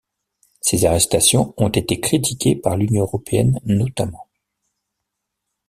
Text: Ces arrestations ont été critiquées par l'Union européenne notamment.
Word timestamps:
Ces 0.61 0.85
arrestations 0.85 1.53
ont 1.57 1.69
été 1.69 1.99
critiquées 1.99 2.55
par 2.55 2.75
l'Union 2.75 3.03
européenne 3.03 3.59
notamment. 3.65 4.25